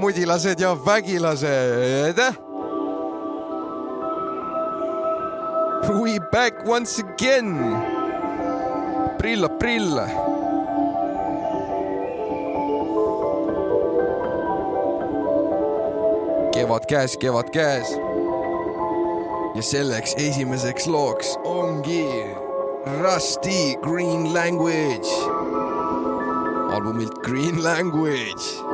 Mudilased 0.00 0.60
ja 0.60 0.74
vägilased. 0.74 2.34
We 6.02 6.18
back 6.32 6.66
once 6.66 7.02
again. 7.02 7.76
aprill, 9.20 9.44
aprill. 9.44 10.00
kevad 16.52 16.86
käes, 16.88 17.16
kevad 17.16 17.50
käes. 17.52 17.92
ja 19.54 19.62
selleks 19.62 20.14
esimeseks 20.16 20.86
looks 20.86 21.36
ongi 21.44 22.08
Rusty 23.02 23.76
Green 23.82 24.34
Language 24.34 25.10
albumilt 26.72 27.22
Green 27.22 27.62
Language 27.62 28.69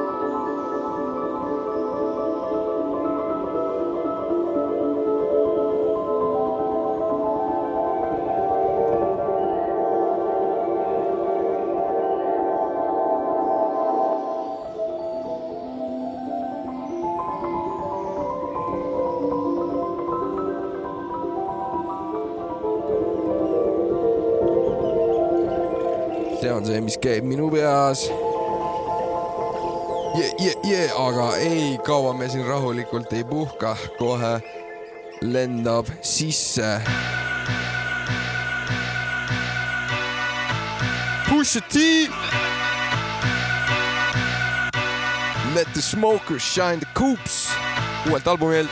see, 26.77 26.85
mis 26.85 26.97
käib 27.01 27.25
minu 27.25 27.49
peas. 27.51 28.07
Yeah, 30.17 30.33
yeah, 30.41 30.55
yeah, 30.65 30.93
aga 31.01 31.37
ei, 31.41 31.77
kaua 31.85 32.13
me 32.17 32.29
siin 32.29 32.47
rahulikult 32.49 33.13
ei 33.17 33.25
puhka, 33.25 33.77
kohe 33.99 34.41
lendab 35.23 35.89
sisse. 36.03 36.81
Pusha 41.29 41.61
T. 41.73 42.09
Let 45.55 45.73
the 45.73 45.81
smokers 45.81 46.43
shine 46.43 46.81
the 46.81 46.89
coops 46.95 47.49
uuelt 48.07 48.29
albumilt. 48.29 48.71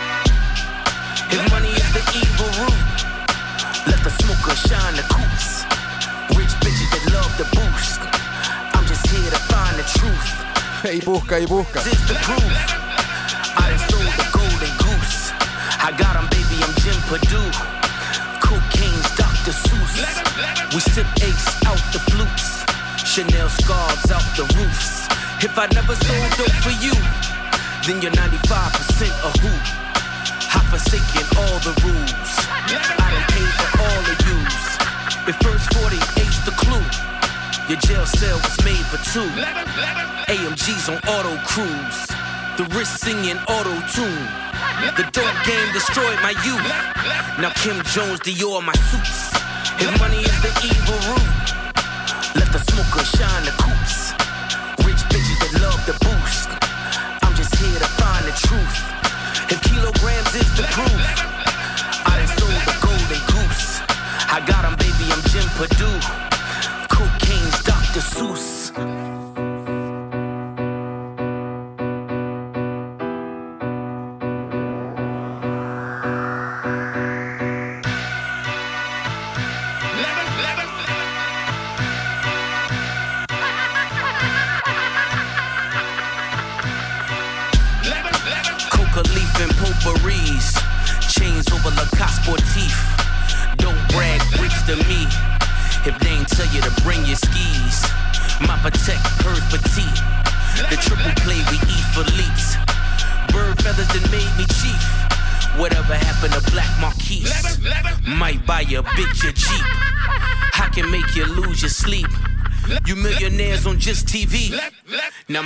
If 1.30 1.50
money 1.50 1.72
is 1.72 1.90
the 1.96 2.04
evil 2.20 2.50
root, 2.60 3.04
let 3.86 4.00
the 4.04 4.12
smokers 4.20 4.60
shine 4.68 4.96
the 4.96 5.06
coops. 5.08 5.53
The 7.38 7.44
boost. 7.50 8.00
I'm 8.74 8.86
just 8.86 9.06
here 9.10 9.30
to 9.30 9.40
find 9.50 9.74
the 9.74 9.86
truth. 9.98 10.30
Ei 10.86 11.00
puhka, 11.00 11.38
ei 11.42 11.46
puhka. 11.46 11.82
This 11.82 11.98
the 12.06 12.14
proof. 12.22 12.54
I 13.58 13.74
done 13.74 13.82
sold 13.90 14.12
the 14.20 14.28
golden 14.30 14.72
goose. 14.78 15.34
I 15.82 15.90
got 15.98 16.14
him, 16.14 16.26
baby, 16.30 16.62
I'm 16.62 16.74
Jim 16.78 16.94
Purdue. 17.10 17.50
Cocaine's 18.38 19.10
Dr. 19.18 19.50
Seuss. 19.50 19.98
We 20.74 20.80
sip 20.94 21.08
ace 21.26 21.48
out 21.66 21.82
the 21.90 21.98
flutes. 22.12 22.62
Chanel 23.02 23.48
scarves 23.48 24.10
out 24.14 24.26
the 24.38 24.46
roofs. 24.54 25.08
If 25.42 25.58
I 25.58 25.66
never 25.74 25.96
sold 25.96 26.30
dope 26.38 26.58
for 26.62 26.74
you, 26.78 26.94
then 27.86 27.98
you're 28.02 28.14
95% 28.14 29.10
a 29.10 29.30
who. 29.42 29.52
I've 30.54 30.68
forsaken 30.70 31.26
all 31.34 31.58
the 31.66 31.74
rules. 31.82 32.32
I 33.02 33.06
done 33.10 33.26
paid 33.34 33.52
for 33.58 33.70
all 33.82 34.02
of 34.06 34.18
yous. 34.22 34.64
If 35.26 35.36
first 35.40 35.66
48's 35.72 36.44
the 36.44 36.52
clue, 36.52 37.13
your 37.68 37.78
jail 37.78 38.04
cell 38.04 38.36
was 38.36 38.56
made 38.64 38.84
for 38.92 38.98
two. 39.12 39.24
AMG's 40.28 40.88
on 40.88 40.98
auto 41.08 41.36
cruise, 41.44 42.00
the 42.58 42.64
wrist 42.76 43.00
singing 43.00 43.38
auto 43.48 43.72
tune. 43.88 44.26
The 44.96 45.08
dope 45.12 45.38
game 45.46 45.72
destroyed 45.72 46.18
my 46.20 46.34
youth. 46.44 46.68
Now 47.40 47.50
Kim 47.56 47.80
Jones, 47.88 48.20
Dior, 48.20 48.62
my 48.62 48.74
suits. 48.92 49.32
His 49.80 49.90
money 49.98 50.20
is 50.20 50.38
the 50.44 50.52
evil 50.60 51.00
root, 51.08 51.44
let 52.36 52.52
the 52.52 52.60
smoker 52.68 53.04
shine 53.16 53.44
the 53.48 53.54
coops. 53.56 54.12
Rich 54.84 55.02
bitches 55.08 55.38
that 55.40 55.52
love 55.64 55.80
the 55.86 55.96
boost. 56.04 56.48
I'm 57.24 57.34
just 57.34 57.54
here 57.56 57.78
to 57.78 57.90
find 57.96 58.24
the 58.28 58.34
truth. 58.44 58.78
If 59.50 59.60
kilograms 59.62 60.34
is 60.36 60.50
the 60.56 60.64
proof, 60.68 61.04
I 62.04 62.20
done 62.20 62.28
sold 62.36 62.60
the 62.68 62.76
golden 62.84 63.22
goose. 63.32 63.80
I 64.28 64.44
got 64.44 64.64
him, 64.64 64.76
baby, 64.76 65.10
I'm 65.10 65.22
Jim 65.32 65.48
Purdue. 65.56 66.24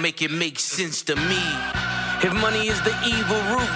Make 0.02 0.22
it 0.22 0.30
make 0.30 0.58
sense 0.58 1.02
to 1.02 1.16
me. 1.16 1.42
If 2.22 2.32
money 2.34 2.68
is 2.68 2.80
the 2.82 2.94
evil 3.06 3.40
root, 3.50 3.72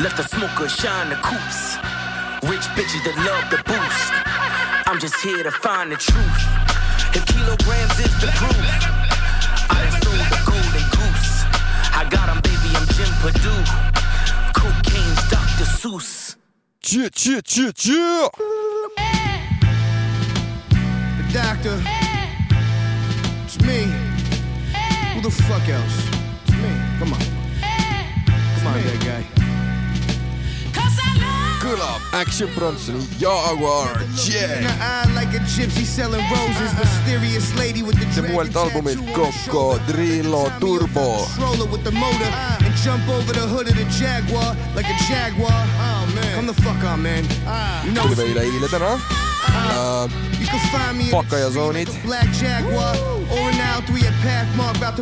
let 0.00 0.16
the 0.16 0.24
smoker 0.24 0.68
shine 0.68 1.10
the 1.10 1.16
coops. 1.16 1.76
Rich 2.48 2.66
bitches 2.76 3.04
that 3.04 3.16
love 3.28 3.44
the 3.50 3.60
boost. 3.68 4.12
I'm 4.88 4.98
just 4.98 5.16
here 5.22 5.42
to 5.42 5.50
find 5.50 5.92
the 5.92 5.96
truth. 5.96 6.40
If 7.12 7.26
kilograms 7.26 7.98
is 8.00 8.14
the 8.20 8.28
proof, 8.38 8.66
I 9.68 9.82
done 9.84 10.02
sold 10.02 10.24
the 10.32 10.40
golden 10.48 10.86
goose. 10.96 11.44
I 11.92 12.06
got 12.08 12.28
him, 12.28 12.40
baby, 12.40 12.70
I'm 12.76 12.86
Jim 12.96 13.12
Purdue. 13.20 13.64
Cocaine's 14.56 15.22
Dr. 15.28 15.68
Seuss. 15.68 16.36
Yeah, 16.88 17.08
yeah, 17.16 17.40
yeah, 17.46 17.72
yeah. 17.84 18.28
The 21.18 21.24
doctor. 21.32 21.82
Eh. 21.84 22.10
It's 23.44 23.60
me. 23.60 23.99
Who 25.20 25.28
the 25.28 25.36
fuck 25.42 25.68
else? 25.68 26.08
It's 26.44 26.56
me. 26.56 26.72
Come 26.98 27.12
on. 27.12 27.20
Come 28.56 28.66
on, 28.68 28.80
that 28.80 29.00
guy. 29.04 29.22
Kõlab 31.60 32.00
Action 32.16 32.48
Bronsoni 32.56 33.04
Jaguar 33.20 34.00
J. 34.16 34.64
see 38.14 38.24
muuelt 38.30 38.56
albumilt 38.56 39.12
Cocodrilo 39.12 40.48
Turbo. 40.58 41.28
Jump 42.82 43.06
over 43.10 43.34
the 43.34 43.44
hood 43.44 43.68
of 43.68 43.76
the 43.76 43.84
Jaguar 43.92 44.56
like 44.74 44.88
a 44.88 44.96
Jaguar. 45.04 45.52
Oh 45.52 46.08
man. 46.14 46.34
Come 46.34 46.46
the 46.46 46.56
fuck 46.62 46.82
on, 46.82 47.02
man. 47.02 47.28
Ah. 47.44 47.84
You 47.84 47.92
know, 47.92 48.08
uh, 49.54 50.10
Pakkaj 51.10 51.42
a 51.42 51.50
zónit. 51.50 51.90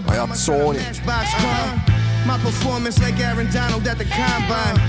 Olyan 0.09 0.35
szóni. 0.35 0.79
My 2.27 2.37
performance 2.43 3.07
like 3.07 3.25
Aaron 3.25 3.49
Donald 3.53 3.87
at 3.87 3.97
the 3.99 4.05
combine. 4.05 4.81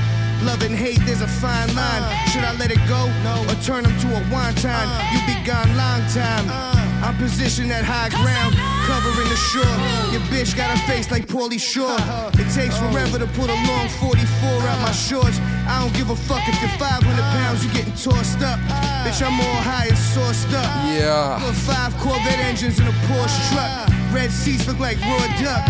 Love 0.43 0.65
and 0.65 0.75
hate, 0.75 0.99
there's 1.05 1.21
a 1.21 1.27
fine 1.27 1.73
line. 1.75 2.03
Should 2.31 2.43
I 2.43 2.51
let 2.57 2.71
it 2.71 2.81
go 2.87 3.01
or 3.49 3.55
turn 3.65 3.83
them 3.83 3.95
to 3.99 4.07
a 4.07 4.21
one 4.41 4.53
time? 4.55 4.87
You 5.13 5.19
be 5.25 5.35
gone 5.51 5.69
long 5.75 6.01
time. 6.13 6.88
I'm 7.01 7.15
positioned 7.15 7.71
at 7.71 7.85
high 7.85 8.09
ground, 8.11 8.55
covering 8.83 9.29
the 9.29 9.39
shore. 9.39 9.75
Your 10.11 10.21
bitch 10.27 10.55
got 10.55 10.75
a 10.75 10.79
face 10.83 11.09
like 11.11 11.27
Paulie 11.27 11.59
Shore. 11.59 11.95
It 12.35 12.51
takes 12.51 12.77
forever 12.77 13.17
to 13.19 13.27
put 13.39 13.49
a 13.49 13.57
long 13.67 13.87
44 14.03 14.19
out 14.67 14.81
my 14.81 14.91
shorts. 14.91 15.39
I 15.67 15.79
don't 15.79 15.93
give 15.95 16.09
a 16.09 16.15
fuck 16.15 16.43
if 16.47 16.59
you're 16.59 16.75
500 16.75 16.99
pounds, 17.39 17.63
you're 17.63 17.73
getting 17.73 17.93
tossed 17.93 18.41
up. 18.43 18.59
Bitch, 19.07 19.23
I'm 19.23 19.39
all 19.39 19.61
high 19.63 19.87
and 19.87 19.97
sauced 19.97 20.51
up. 20.51 20.69
Yeah. 20.91 21.39
Put 21.39 21.55
five 21.55 21.95
Corvette 21.97 22.39
engines 22.39 22.79
in 22.79 22.87
a 22.87 22.95
Porsche 23.07 23.39
truck. 23.53 23.89
Red 24.13 24.31
seats 24.31 24.67
look 24.67 24.79
like 24.79 24.99
raw 25.01 25.25
duck. 25.39 25.63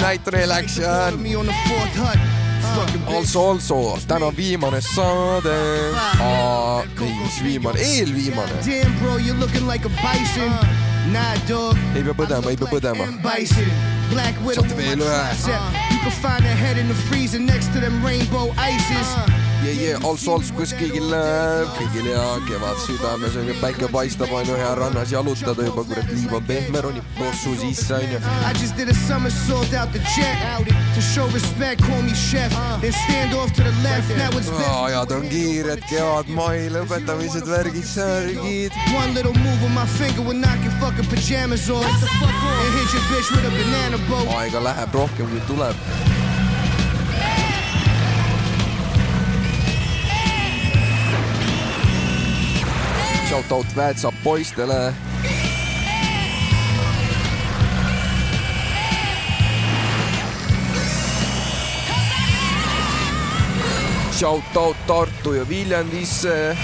Night 0.00 0.26
Relaxation 0.26 1.22
Me 1.22 1.34
on 1.34 1.46
the 1.46 1.52
fourth 1.66 1.94
hut. 1.94 2.37
Fucking 2.78 3.02
bitch. 3.02 3.16
Also, 3.16 3.40
also, 3.50 3.98
täna 4.06 4.30
viimane 4.36 4.80
saade 4.80 5.56
uh, 5.90 6.84
ei, 7.02 7.14
mis 7.22 7.42
viimane, 7.42 7.80
eelviimane 7.80 8.62
Damn, 8.66 8.98
bro, 8.98 9.16
you're 9.16 9.40
looking 9.40 9.66
like 9.66 9.84
a 9.86 9.90
bison. 10.02 10.52
Nah, 11.12 11.34
dog. 11.48 11.76
ei 11.96 12.02
pea 12.04 12.14
põdema, 12.14 12.50
ei 12.52 12.56
pea 12.60 12.70
põdema 12.70 13.08
M. 13.08 13.18
Bison. 13.24 13.70
Black 14.12 14.38
widow 14.44 14.62
Saate 14.62 14.76
veel 14.78 15.02
ühe. 15.02 15.18
You 19.64 19.74
can 19.74 19.98
find 19.98 19.98
her 19.98 19.98
head 19.98 19.98
in 19.98 19.98
the 19.98 19.98
freezer 19.98 19.98
next 19.98 19.98
to 19.98 19.98
them 19.98 19.98
rainbow 19.98 19.98
ices. 19.98 19.98
yeah, 19.98 19.98
yeah, 19.98 20.06
all 20.06 20.16
souls, 20.16 20.50
kus 20.50 20.72
kõigil, 20.72 22.08
hea 22.08 22.38
kevad 22.46 22.78
südames 22.84 23.36
onju, 23.36 23.54
päike 23.60 23.88
paistab 23.92 24.32
onju, 24.32 24.56
hea 24.56 24.74
rannas 24.74 25.10
jalutada 25.12 25.64
juba, 25.64 25.84
kurat, 25.84 26.10
liiv 26.12 26.32
on 26.32 26.44
pehme, 26.44 26.80
ronib 26.80 27.04
possu 27.18 27.54
sisse 27.56 27.94
onju. 27.94 28.18
I 28.44 28.52
just 28.54 28.76
did 28.76 28.88
a 28.88 28.94
somersault 28.94 29.72
out 29.74 29.92
the 29.92 29.98
jet 29.98 30.38
to 30.94 31.00
show 31.00 31.26
respect, 31.28 31.82
call 31.82 32.02
me 32.02 32.14
chef, 32.14 32.50
then 32.80 32.92
stand 32.92 33.34
off 33.34 33.52
to 33.52 33.62
the 33.62 33.74
left. 33.82 34.08
Now 34.16 34.30
it's 34.38 34.50
ajad 34.50 35.12
on 35.12 35.28
kiired, 35.28 35.82
kevad, 35.88 36.28
mai, 36.28 36.68
lõpetamised, 36.68 37.46
värgid, 37.46 37.84
särgid. 37.84 38.72
One 38.94 39.14
little 39.14 39.34
move 39.34 39.62
with 39.62 39.74
my 39.74 39.86
finger 39.86 40.22
will 40.22 40.38
knock 40.38 40.62
your 40.62 40.72
fucking 40.80 41.06
pajamas 41.06 41.70
off 41.70 41.84
and 41.84 42.70
hit 42.78 42.92
your 42.94 43.02
bitch 43.10 43.30
with 43.30 43.46
a 43.46 43.50
banana 43.50 43.98
boat. 44.08 44.28
aega 44.38 44.60
läheb 44.60 44.94
rohkem 44.94 45.28
kui 45.30 45.40
tuleb 45.46 46.17
shout 53.38 53.52
out 53.52 53.76
Väätsa 53.76 54.12
poistele. 54.24 54.94
Shout 64.12 64.56
out 64.56 64.76
Tartu 64.86 65.32
ja 65.32 65.48
Viljandisse. 65.48 66.56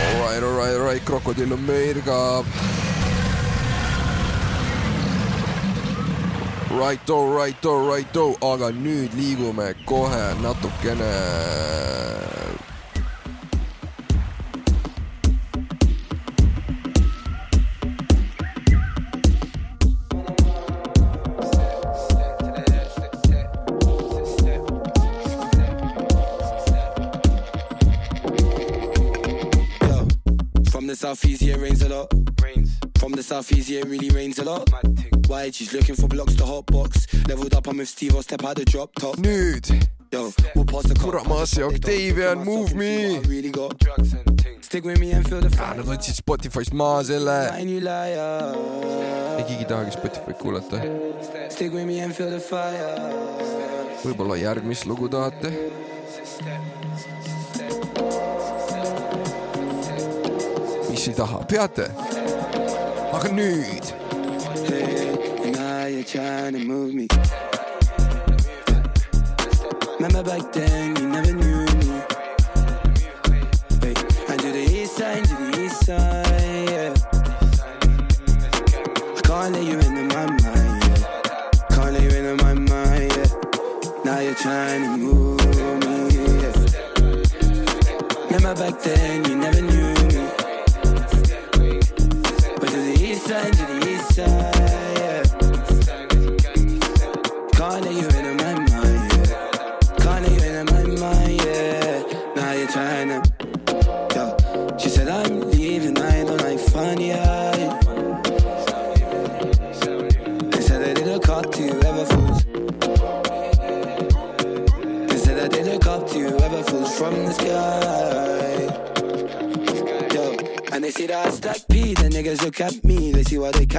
Alright, 0.00 0.42
alright, 0.42 0.76
alright, 0.76 1.04
krokodill 1.04 1.52
on 1.52 1.60
möirgab 1.60 2.46
Righto, 6.70 7.34
righto, 7.36 7.90
righto, 7.90 8.36
aga 8.40 8.70
nüüd 8.70 9.10
liigume 9.18 9.74
kohe 9.84 10.34
natukene 10.40 11.10
From 30.70 30.86
the 30.86 30.94
southeast, 30.94 31.42
yeah, 31.42 31.54
it 31.54 31.60
rains 31.60 31.82
a 31.82 31.88
lot. 31.88 32.12
Rains. 32.40 32.78
From 32.98 33.12
the 33.12 33.22
southeast, 33.24 33.68
yeah, 33.68 33.80
it 33.80 33.86
really 33.86 34.10
rains 34.10 34.38
a 34.38 34.44
lot. 34.44 34.70
Why 35.30 35.52
she's 35.52 35.72
looking 35.72 35.94
for 35.94 36.08
blocks 36.08 36.34
to 36.34 36.44
hot 36.44 36.66
box. 36.66 37.06
Leveled 37.28 37.54
up, 37.54 37.68
I'm 37.68 37.76
with 37.78 37.88
Steve, 37.88 38.16
I'll 38.16 38.22
step 38.22 38.42
out 38.44 38.56
the 38.56 38.64
drop 38.64 38.92
top. 38.96 39.14
nüüd 39.16 39.70
Yo, 40.10 40.32
we'll 40.56 40.64
pass 40.64 40.82
the 40.88 40.94
kurat, 40.98 41.24
Maas 41.28 41.52
ja 41.56 41.66
Octavian, 41.66 42.44
Move 42.44 42.74
Me. 42.74 43.14
I 43.14 43.20
really 43.28 43.50
got 43.50 43.78
drugs 43.78 44.12
and 44.12 44.42
things. 44.42 44.66
Stick 44.66 44.84
with 44.84 44.98
me 44.98 45.12
and 45.12 45.24
feel 45.28 45.40
the 45.40 45.46
Ah, 45.46 45.70
fire. 45.70 45.76
Nad 45.76 45.86
võtsid 45.86 46.18
Spotify'st 46.18 46.74
maha 46.74 47.04
selle, 47.04 47.36
ei 47.60 47.62
keegi 49.46 49.62
ei 49.62 49.68
tahagi 49.70 49.94
Spotify'd 49.94 50.36
kuulata. 50.42 50.82
Stick 51.48 51.72
with 51.72 51.86
me 51.86 52.00
and 52.00 52.12
feel 52.12 52.30
the 52.30 52.40
fire. 52.40 52.90
võib-olla 54.02 54.34
järgmist 54.34 54.90
lugu 54.90 55.06
tahate? 55.08 55.54
mis 60.90 61.06
ei 61.06 61.14
taha, 61.14 61.44
peate? 61.46 61.86
aga 63.14 63.28
nüüd 63.30 63.99
Hey, 64.70 65.42
and 65.42 65.52
now 65.56 65.86
you're 65.86 66.04
trying 66.04 66.52
to 66.52 66.60
move 66.60 66.94
me. 66.94 67.08
Remember 69.98 70.22
back 70.22 70.52
then, 70.52 70.94
you 70.94 71.08
never 71.08 71.32
knew 71.32 71.64
me. 71.64 72.00
Hey, 73.80 73.94
and 74.28 74.40
to 74.40 74.52
the 74.52 74.64
east 74.70 74.96
side, 74.96 75.24
to 75.24 75.34
the 75.34 75.60
east 75.64 75.84
side, 75.84 76.70
yeah. 76.70 76.94
I 79.16 79.20
can't 79.22 79.54
let 79.54 79.64
you 79.64 79.78
into 79.80 80.04
my 80.14 80.26
mind, 80.26 80.84
yeah. 80.86 81.02
Can't 81.70 81.92
let 81.92 82.02
you 82.02 82.10
into 82.10 82.36
my 82.44 82.54
mind, 82.54 83.12
yeah. 83.16 83.28
Now 84.04 84.20
you're 84.20 84.36
trying 84.36 84.82
to 84.84 84.96
move 84.96 85.40
me, 85.84 85.96
yeah. 86.42 86.54
Remember 88.26 88.54
back 88.54 88.80
then, 88.82 89.19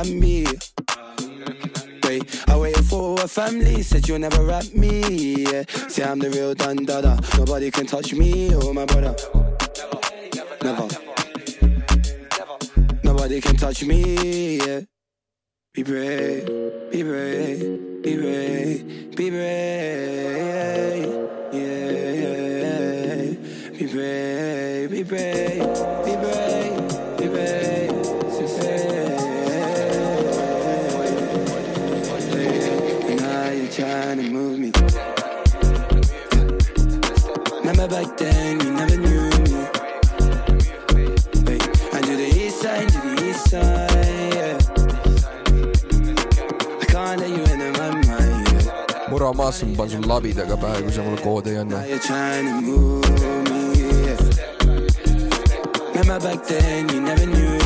can 0.03 0.19
be. 0.19 0.45
Wait, 2.03 2.23
I 2.47 2.57
waited 2.57 2.85
for 2.85 3.19
a 3.21 3.27
family, 3.27 3.83
said 3.83 4.07
you'll 4.07 4.19
never 4.19 4.43
rap 4.43 4.65
me. 4.73 5.43
Yeah. 5.43 5.63
See, 5.87 6.03
I'm 6.03 6.19
the 6.19 6.29
real 6.29 6.53
dun 6.53 6.85
dada. 6.85 7.19
Nobody 7.37 7.71
can 7.71 7.85
touch 7.85 8.13
me 8.13 8.53
or 8.55 8.73
my 8.73 8.85
brother. 8.85 9.15
Never. 10.63 10.87
Nobody 13.03 13.41
can 13.41 13.55
touch 13.55 13.83
me. 13.83 14.57
Yeah. 14.57 14.81
Be 15.73 15.83
brave, 15.83 16.45
be 16.91 17.03
brave, 17.03 18.03
be 18.03 18.17
brave, 18.17 19.15
be 19.15 19.29
brave. 19.29 21.07
Yeah, 21.53 22.31
yeah. 22.51 23.33
Be 23.77 23.85
brave, 23.87 24.91
be 24.91 25.03
brave, 25.03 25.59
be 26.05 26.15
brave, 26.17 26.50
ma 49.51 49.75
panen 49.75 49.91
sul 49.91 50.07
labidaga 50.07 50.57
pähe, 50.57 50.81
kui 50.81 50.91
sa 50.91 51.03
mulle 51.03 51.21
koodi 51.21 51.49
ei 51.49 51.57
anna. 51.57 51.79
Remember 55.93 56.19
back 56.19 56.47
then, 56.47 56.89
you 56.89 57.01
never 57.01 57.25
knew 57.25 57.60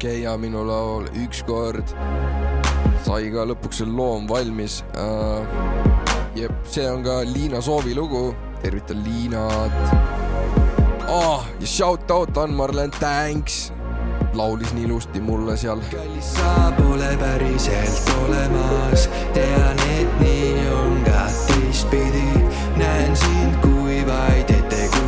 käia 0.00 0.36
minu 0.40 0.62
laul 0.66 1.08
ükskord. 1.24 1.92
sai 3.04 3.30
ka 3.32 3.44
lõpuks 3.48 3.80
see 3.80 3.88
loom 3.88 4.28
valmis 4.28 4.80
äh,. 4.96 5.44
jep, 6.36 6.52
see 6.64 6.86
on 6.88 7.04
ka 7.04 7.20
Liina 7.24 7.60
Soovi 7.60 7.94
lugu, 7.94 8.34
tervitan 8.62 9.02
Liinat. 9.04 9.76
Ah, 11.08 11.44
ja 11.60 11.66
shout 11.66 12.10
out 12.10 12.38
Ann-Marlen, 12.38 12.90
thanks 12.96 13.72
laulis 14.34 14.72
nii 14.74 14.84
ilusti 14.84 15.20
mulle 15.20 15.56
seal. 15.56 15.82
kallis 15.90 16.32
sa 16.36 16.72
pole 16.78 17.10
päriselt 17.20 18.12
olemas, 18.24 19.08
tean, 19.34 19.84
et 19.98 20.20
nii 20.20 20.68
on 20.76 21.04
ka 21.04 21.26
teistpidi. 21.48 22.28
näen 22.76 23.16
sind 23.16 23.60
kui 23.62 24.06
vaid 24.06 24.48
ettekujutus 24.48 24.99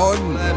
Morgen. 0.00 0.49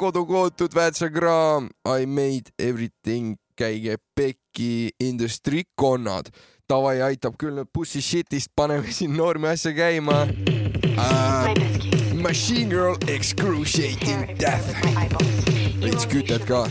kodukohtud 0.00 0.74
väetsakraam, 0.74 1.68
I 1.84 2.06
made 2.06 2.52
everything, 2.58 3.36
käige 3.56 3.96
pekki, 4.16 4.90
industrikonnad. 5.00 6.30
Davai, 6.70 7.02
aitab 7.04 7.36
küll 7.40 7.58
nüüd 7.58 7.68
pussy 7.74 8.00
shit'ist, 8.00 8.52
paneme 8.56 8.92
siin 8.96 9.12
noorme 9.16 9.52
asja 9.52 9.74
käima 9.76 10.22
uh,. 10.96 11.52
Machine 12.20 12.68
Girl 12.68 12.96
Excruciating 13.08 14.36
Death. 14.40 14.68
veits 15.80 16.08
kütet 16.08 16.44
ka 16.48 16.66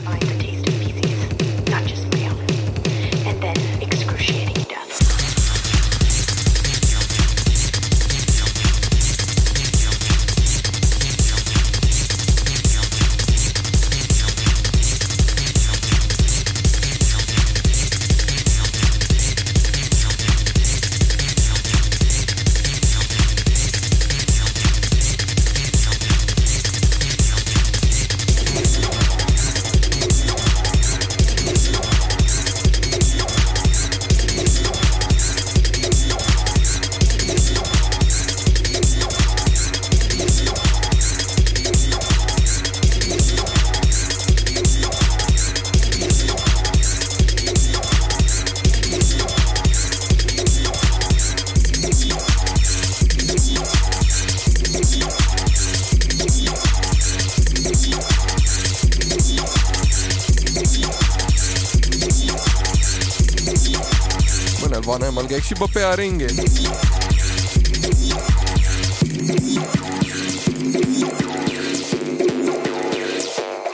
și 65.50 65.56
Băpea 65.58 65.94
Renghe. 65.94 66.25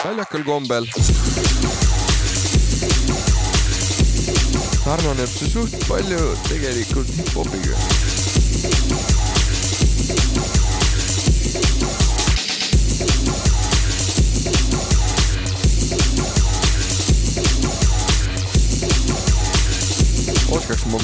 Väljakul 0.04 0.44
kombel 0.46 0.90
sarnaneb 4.84 5.28
see 5.28 5.50
suht 5.50 5.84
palju 5.88 6.38
tegelikult 6.48 7.08
hip-hopiga 7.16 7.76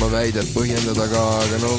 oma 0.01 0.09
väidet 0.17 0.47
põhjendada 0.55 1.05
ka, 1.11 1.19
aga 1.43 1.57
no. 1.61 1.71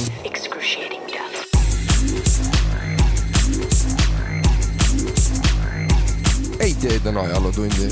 ei 6.62 6.74
tee 6.78 7.00
täna 7.02 7.24
ajalootundi 7.26 7.88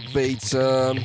te 0.00 0.12
weten. 0.12 1.02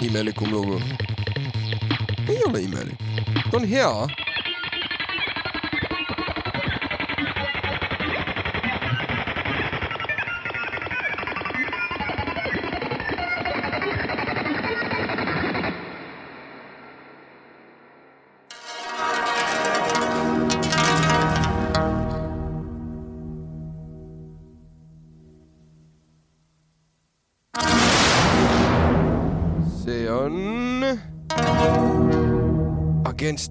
E-mail 0.00 0.32
kommer 0.32 0.66
nog. 0.66 0.82
Hej 2.26 2.42
alla 2.42 2.58
e-mail. 2.58 2.88
Den 3.50 3.64
hier. 3.64 4.31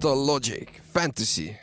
the 0.02 0.12
logic, 0.12 0.80
fantasy, 0.82 1.56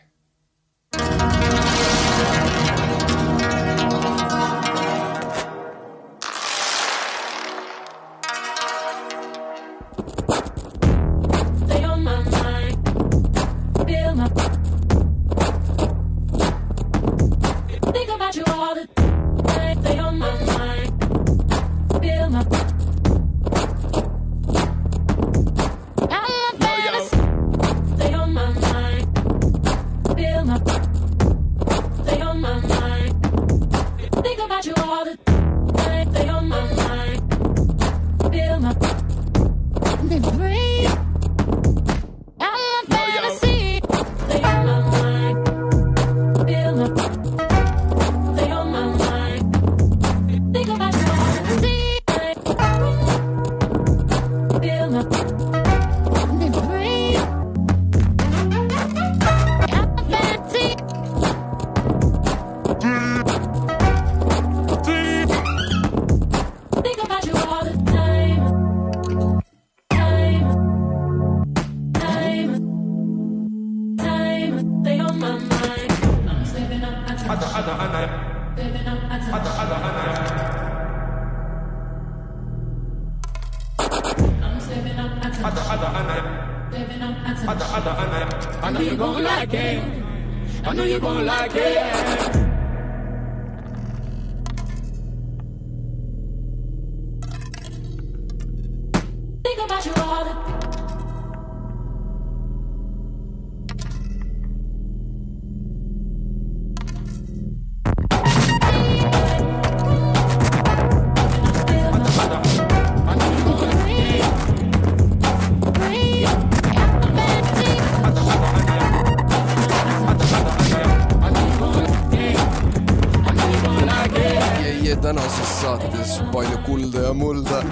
tänases 125.20 125.62
saates 125.62 126.22
palju 126.32 126.58
kulda 126.66 127.00
ja 127.02 127.14
mulda. 127.14 127.64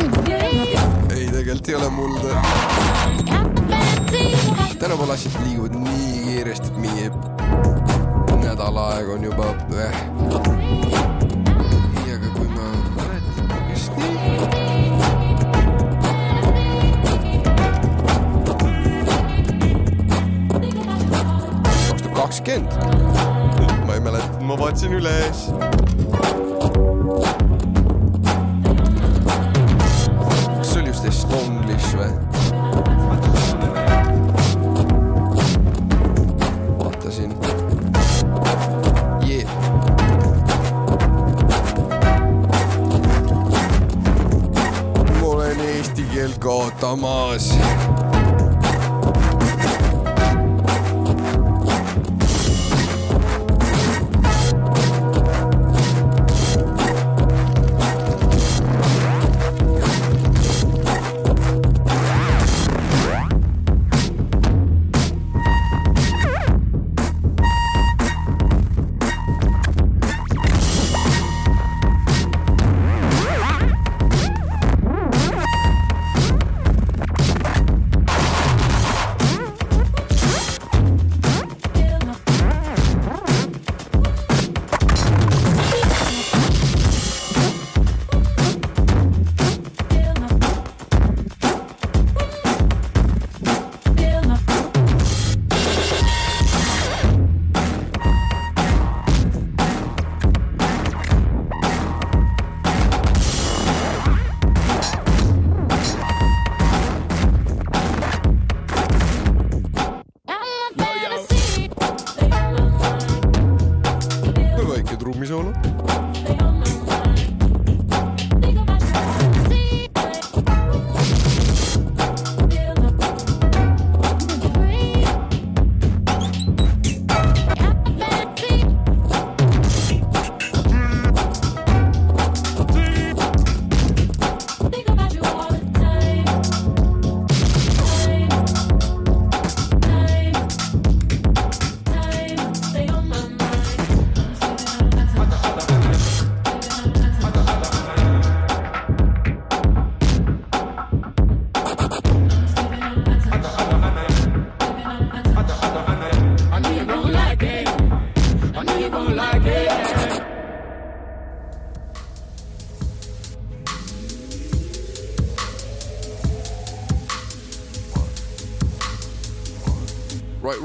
ei, 1.15 1.27
tegelikult 1.27 1.69
ei 1.69 1.75
ole 1.75 1.89
mulda. 1.89 2.41
tänapäeval 4.79 5.09
asjad 5.09 5.33
liiguvad 5.43 5.75
nii 5.75 6.23
kiiresti, 6.23 6.67
et 6.67 6.77
mingi 6.77 7.11
nädal 8.43 8.77
aega 8.77 9.13
on 9.13 9.23
juba 9.23 9.45
eh.. 9.79 9.95
nii, 11.93 12.13
aga 12.15 12.27
kui 12.35 12.47
ma 12.47 12.65
mäletan 12.97 13.47
vist 13.69 13.91
nii. 13.97 14.09
kakskümmend. 22.13 22.71
ma 23.85 23.93
ei 23.93 23.99
mäleta, 23.99 24.39
ma 24.41 24.59
vaatasin 24.59 24.93
üle 24.99 25.19
ees. 25.23 25.47
Tomás. 46.87 47.86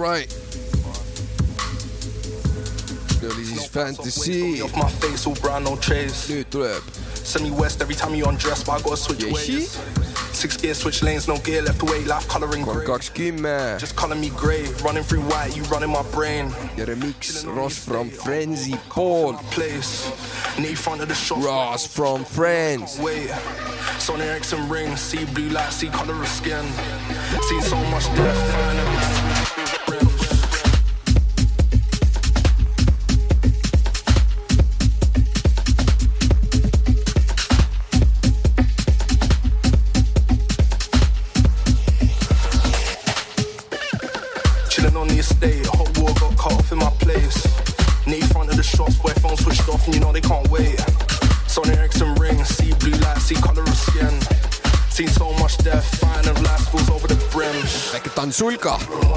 Right. 0.03 0.43
oli 3.43 3.45
siis 3.45 3.71
Fantasy. 3.71 4.63
Off 4.63 4.77
my 4.77 4.91
face, 5.01 5.27
all 5.27 5.37
brown, 5.41 5.65
no 5.65 5.77
trace. 5.77 6.29
nüüd 6.29 6.45
tuleb 6.51 6.83
Send 7.25 7.45
me 7.45 7.51
west 7.51 7.81
every 7.81 7.95
time 7.95 8.15
you 8.17 8.27
undress, 8.27 8.65
but 8.65 8.81
I 8.81 8.83
gotta 8.83 8.97
switch 8.97 9.25
Yeshi. 9.25 9.33
ways. 9.33 9.79
Six 10.33 10.57
gear, 10.57 10.75
switch 10.75 11.03
lanes, 11.03 11.29
no 11.29 11.37
gear 11.39 11.63
left 11.63 11.83
away, 11.83 12.03
life 12.05 12.27
coloring 12.27 12.65
grey. 12.65 12.85
Just 13.79 13.95
calling 13.95 14.21
me 14.21 14.31
grey, 14.31 14.65
running 14.83 15.05
through 15.05 15.23
white, 15.31 15.57
you 15.57 15.63
running 15.65 15.91
my 15.91 16.03
brain. 16.11 16.51
remix 16.77 17.47
Ross 17.47 17.79
from 17.79 18.11
Frenzy 18.11 18.75
Paul. 18.89 19.35
Place, 19.53 20.11
knee 20.59 20.75
front 20.75 21.01
of 21.01 21.09
the 21.09 21.15
shop. 21.15 21.45
Ross 21.45 21.87
from 21.87 22.25
Friends. 22.25 22.99
Wait, 22.99 23.29
Sony 23.99 24.27
Ericsson 24.27 24.69
ring, 24.69 24.97
see 24.97 25.25
blue 25.27 25.51
light, 25.51 25.73
see 25.73 25.89
color 25.89 26.21
of 26.21 26.29
skin. 26.29 26.67
Seen 27.49 27.63
so 27.63 27.77
much 27.91 28.07
death, 28.17 29.22
on 58.33 58.51
sulga? 58.51 59.12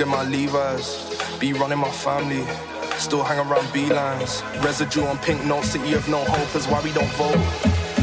Digging 0.00 0.12
my 0.12 0.24
Levi's. 0.24 0.88
Be 1.38 1.52
running 1.52 1.78
my 1.78 1.90
family, 1.90 2.44
still 2.96 3.22
hang 3.22 3.38
around 3.38 3.66
beelines. 3.74 4.40
Residue 4.64 5.04
on 5.04 5.18
pink 5.18 5.44
note, 5.44 5.64
city 5.64 5.92
of 5.92 6.08
no 6.08 6.24
hope 6.24 6.54
is 6.56 6.66
why 6.68 6.80
we 6.80 6.92
don't 6.92 7.12
vote. 7.20 7.36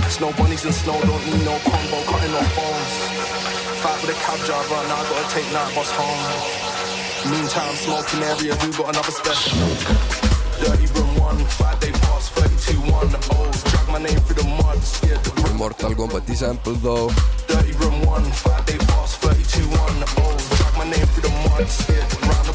Snow 0.10 0.32
bunnies 0.38 0.64
and 0.66 0.74
snow 0.74 1.00
don't 1.02 1.26
need 1.26 1.44
no 1.44 1.58
combo, 1.66 1.98
cutting 2.06 2.34
off 2.38 2.50
phones. 2.54 2.94
Fight 3.82 3.98
with 4.02 4.16
a 4.16 4.20
cab 4.22 4.40
driver, 4.46 4.80
now 4.88 5.02
I 5.02 5.10
gotta 5.10 5.28
take 5.34 5.48
night 5.54 5.74
bus 5.74 5.92
home. 5.98 6.22
Meantime, 7.32 7.76
smoking 7.76 8.22
area, 8.24 8.54
who 8.62 8.72
got 8.78 8.94
another 8.94 9.12
special? 9.12 9.58
Dirty 10.62 10.88
room 10.94 11.20
one, 11.20 11.38
five 11.58 11.80
day 11.80 11.92
pass, 11.92 12.30
32 12.30 12.80
1 12.80 12.92
oh. 12.94 13.52
Drag 13.70 13.88
my 13.90 14.00
name 14.00 14.20
through 14.22 14.44
the 14.44 14.48
mud, 14.62 14.82
scared 14.84 15.24
the. 15.24 15.38
Mortal 15.58 15.92
Combati 15.96 16.36
sample 16.36 16.74
though. 16.74 17.10
Dirty 17.48 17.72
room 17.74 18.06
one, 18.06 18.24
five 18.26 18.66
day 18.68 18.78
pass, 18.78 19.07
name 20.90 21.06
for 21.08 21.22
the 21.22 21.30
months. 21.30 22.47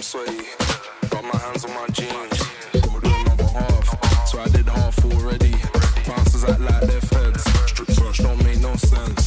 Palm 0.00 0.24
sweaty, 0.24 0.46
got 1.10 1.24
my 1.24 1.36
hands 1.40 1.62
on 1.66 1.74
my 1.74 1.86
jeans. 1.88 2.42
Gotta 2.72 3.00
do 3.02 3.14
another 3.20 3.44
half, 3.44 4.26
so 4.26 4.40
I 4.40 4.48
did 4.48 4.66
half 4.66 5.04
already. 5.04 5.54
Bouncers 6.06 6.44
act 6.44 6.60
like 6.60 6.80
they're 6.82 7.00
feds. 7.02 7.44
Strip 7.66 7.90
search 7.90 8.18
don't 8.18 8.42
make 8.42 8.60
no 8.60 8.74
sense. 8.76 9.19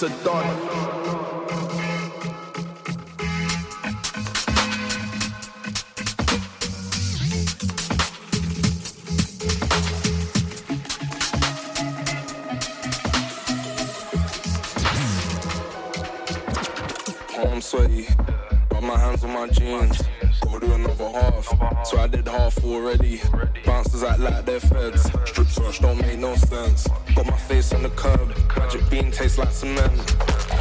Pillars 0.00 0.02
are 0.02 0.24
done. 0.24 0.56
Palm 17.34 17.60
sweaty, 17.60 18.06
got 18.68 18.82
my 18.82 18.98
hands 18.98 19.24
on 19.24 19.32
my 19.32 19.48
jeans. 19.48 20.02
Do 20.60 20.72
another 20.74 21.08
half, 21.10 21.86
so 21.86 21.98
I 21.98 22.06
did 22.06 22.28
half 22.28 22.62
already. 22.62 23.22
Bouncers 23.64 24.02
act 24.02 24.20
like 24.20 24.44
they're 24.44 24.60
feds. 24.60 25.10
Strip 25.24 25.48
search 25.60 25.80
don't 25.80 26.00
make 26.00 26.18
no 26.18 26.34
sense. 26.36 26.86
Got 27.14 27.26
my 27.26 27.36
face 27.36 27.72
on 27.72 27.82
the 27.82 27.90
curb, 27.90 28.28
magic 28.56 28.88
bean 28.90 29.10
tastes 29.10 29.38
like 29.38 29.50
cement. 29.50 29.92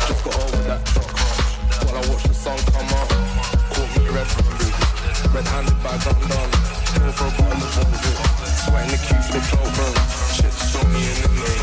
Just 0.07 0.23
got 0.23 0.35
over 0.35 0.63
that 0.69 0.85
truck 0.85 1.07
crash 1.07 1.83
while 1.83 1.97
I 1.97 2.03
watch 2.09 2.23
the 2.23 2.33
sun 2.33 2.57
come 2.73 2.89
up. 2.99 3.09
Caught 3.73 3.91
me 3.95 4.03
red-handed, 4.11 4.73
red-handed 5.33 5.77
bag 5.83 6.01
undone. 6.09 6.51
Kill 6.89 7.11
for 7.15 7.27
a 7.27 7.33
bottle 7.37 7.63
of 7.63 7.71
Volvo, 7.75 8.13
sweating 8.63 8.91
the 8.91 8.99
queue 9.05 9.23
for 9.23 9.39
the 9.39 9.71
room. 9.77 9.95
Shit 10.35 10.53
stony 10.67 11.03
and 11.11 11.19
in 11.27 11.35
there. 11.39 11.61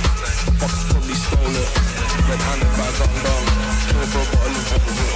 Bucks 0.60 0.80
probably 0.88 1.16
stole 1.16 1.56
it. 1.60 1.70
Red-handed 2.28 2.72
bag 2.78 2.96
undone. 3.04 3.46
Kill 3.90 4.06
for 4.12 4.22
a 4.22 4.32
bottle 4.32 4.56
of 4.56 4.64
Volvo, 4.70 5.06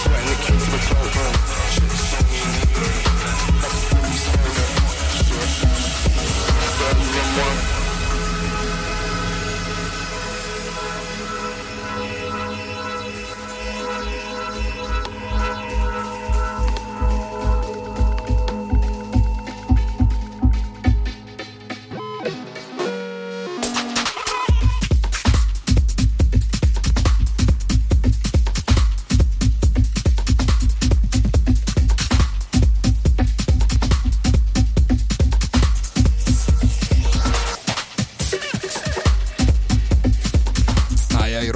sweating 0.00 0.28
the 0.30 0.36
queue 0.44 0.60
for 0.68 0.72
the 0.74 1.10
room. 1.16 1.34
Shit 1.72 1.92
stony 2.04 2.38
and 2.44 2.56
in 2.60 2.70
there. 2.76 2.98
Bucks 3.62 3.82
probably 3.88 4.18
stole 4.20 4.58
it. 4.58 4.70
Shit. 5.24 6.00
Ross 6.80 7.38
on 7.38 7.69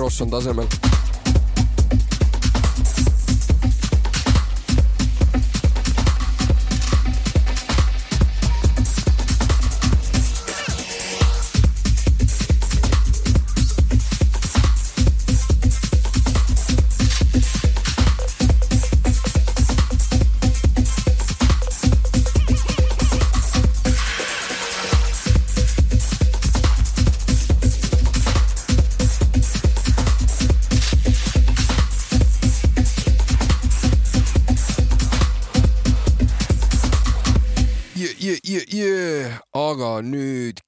Rosson 0.05 0.29
tasemella. 0.29 0.94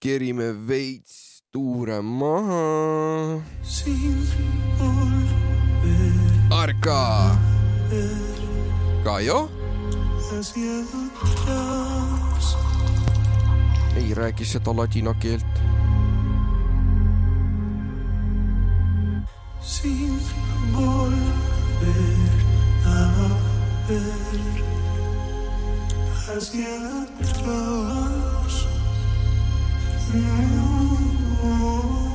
Kerime 0.07 0.53
veits 0.69 1.42
tuure 1.51 1.99
maha. 2.01 3.42
Arka. 6.51 7.01
Kajo. 9.05 9.40
ei 13.97 14.14
räägi 14.14 14.45
seda 14.45 14.77
ladina 14.77 15.14
keelt. 15.14 15.55
Mm-hmm. 30.09 32.06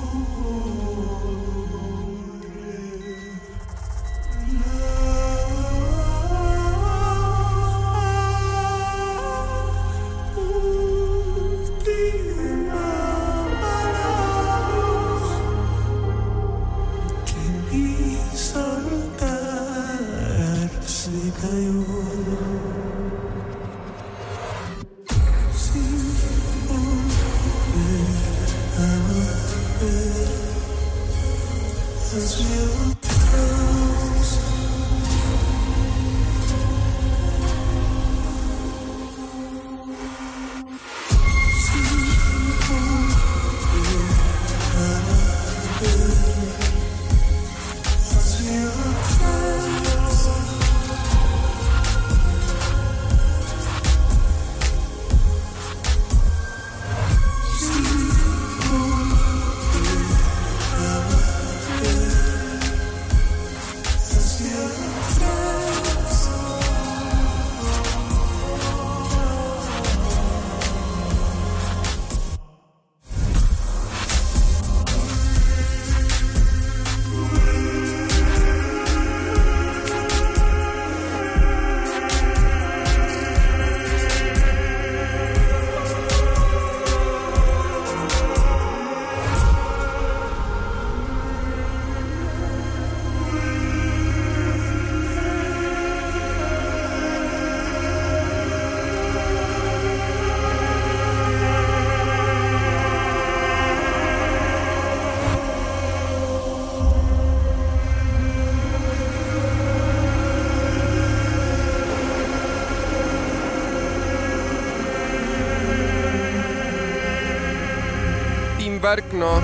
Tiimvärk 118.95 119.13
noh. 119.13 119.41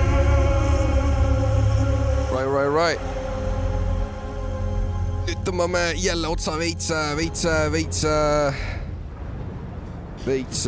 Right, 2.32 2.48
right, 2.48 2.72
right. 2.72 3.00
nüüd 5.28 5.40
tõmbame 5.44 5.80
jälle 5.96 6.28
otsa 6.28 6.56
veits, 6.60 6.90
veits, 7.16 7.44
veits, 7.72 8.04
veits, 10.26 10.62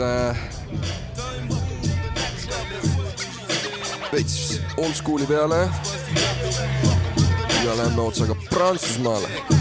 veits 4.12 4.36
oldschool'i 4.76 5.28
peale. 5.28 5.64
ja 7.64 7.76
lähme 7.76 8.00
otsaga 8.02 8.36
Prantsusmaale. 8.50 9.59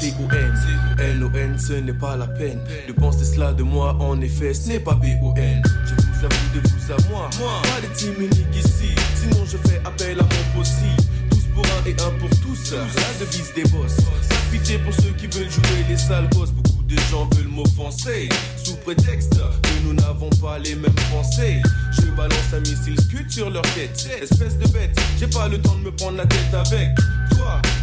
Ne 0.00 0.06
suis 0.06 0.12
pas 0.12 0.16
assez 0.16 0.16
ou 0.18 0.28
N. 0.32 0.54
L 0.98 1.24
ou 1.24 1.36
N, 1.36 1.58
ce 1.58 1.72
n'est 1.74 1.92
pas 1.92 2.16
la 2.16 2.26
peine 2.26 2.58
de 2.88 2.92
penser 2.92 3.24
cela 3.24 3.52
de 3.52 3.62
moi. 3.62 3.96
En 4.00 4.20
effet, 4.20 4.54
ce 4.54 4.68
n'est 4.68 4.80
pas 4.80 4.94
B 4.94 5.06
ou 5.22 5.34
N. 5.36 5.62
Je 5.84 5.94
vous 5.94 6.24
avoue 6.24 6.54
de 6.54 6.60
vous 6.68 6.92
à 6.92 7.10
moi. 7.10 7.30
Pas 7.62 7.80
de 7.80 7.94
team 7.94 8.14
unique 8.18 8.56
ici. 8.56 8.94
Sinon, 9.14 9.44
je 9.44 9.56
fais 9.68 9.80
appel 9.84 10.18
à 10.18 10.22
mon 10.22 10.58
possi. 10.58 10.90
Tous 11.30 11.44
pour 11.54 11.64
un 11.64 11.88
et 11.88 11.92
un 11.92 12.18
pour 12.18 12.30
tous. 12.40 12.72
La 12.72 13.24
devise 13.24 13.52
des 13.54 13.64
boss. 13.64 13.96
Pas 13.96 14.36
pitié 14.50 14.78
pour 14.78 14.94
ceux 14.94 15.12
qui 15.18 15.26
veulent 15.26 15.50
jouer 15.50 15.84
les 15.88 15.96
sales 15.96 16.28
boss. 16.30 16.50
Beaucoup 16.50 16.82
de 16.84 16.96
gens 17.10 17.28
veulent 17.34 17.48
m'offenser. 17.48 18.28
Sous 18.62 18.76
prétexte 18.76 19.34
que 19.34 19.84
nous 19.84 19.94
n'avons 19.94 20.30
pas 20.40 20.58
les 20.58 20.74
mêmes 20.74 20.94
pensées. 21.10 21.60
Je 21.92 22.06
balance 22.16 22.54
un 22.54 22.60
missile 22.60 23.00
scud 23.00 23.30
sur 23.30 23.50
leur 23.50 23.62
tête. 23.74 24.08
Espèce 24.22 24.58
de 24.58 24.66
bête, 24.68 24.98
j'ai 25.18 25.26
pas 25.26 25.48
le 25.48 25.60
temps 25.60 25.74
de 25.76 25.84
me 25.84 25.92
prendre 25.92 26.16
la 26.16 26.26
tête 26.26 26.54
avec 26.54 26.88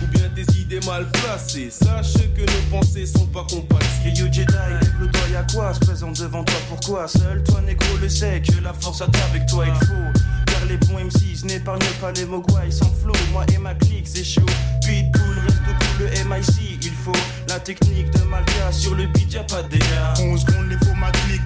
Ou 0.03 0.07
bien 0.07 0.29
des 0.35 0.45
idées 0.59 0.79
mal 0.85 1.05
placées. 1.09 1.69
Sache 1.71 2.13
que 2.35 2.41
nos 2.41 2.79
pensées 2.79 3.05
sont 3.05 3.27
pas 3.27 3.45
compatibles. 3.49 4.15
Yo 4.15 4.25
Jedi, 4.31 4.45
lève 4.51 4.93
le 4.99 5.07
doigt, 5.07 5.21
y'a 5.31 5.43
quoi 5.51 5.73
Se 5.73 5.79
présente 5.79 6.19
devant 6.19 6.43
toi, 6.43 6.55
pourquoi? 6.69 7.07
Seul 7.07 7.43
toi, 7.43 7.61
négro, 7.61 7.97
le 8.01 8.09
sait 8.09 8.41
que 8.41 8.61
la 8.63 8.73
force 8.73 9.01
attend 9.01 9.19
avec 9.29 9.45
toi, 9.47 9.65
il 9.67 9.87
faut. 9.87 10.21
Car 10.45 10.65
les 10.69 10.77
bons 10.77 10.99
MCs 10.99 11.45
n'épargnent 11.45 11.79
pas 11.99 12.11
les 12.11 12.25
mogwai 12.25 12.71
sans 12.71 12.91
flow. 13.01 13.13
Moi 13.31 13.45
et 13.53 13.57
ma 13.57 13.73
clique, 13.75 14.07
c'est 14.07 14.23
chaud. 14.23 14.45
Pitbull, 14.81 15.39
reste 15.43 15.57
cou, 15.65 15.87
le 15.99 16.05
MIC, 16.29 16.79
il 16.83 16.93
faut. 17.03 17.11
La 17.49 17.59
technique 17.59 18.11
de 18.11 18.21
Malka 18.23 18.71
sur 18.71 18.95
le 18.95 19.07
beat, 19.07 19.33
y'a 19.33 19.43
pas 19.43 19.63
de 19.63 19.69
dégâts. 19.69 19.83
11 20.19 20.39
secondes, 20.41 20.69
les 20.69 20.77
faux 20.77 20.95
ma 20.95 21.11
clique, 21.11 21.41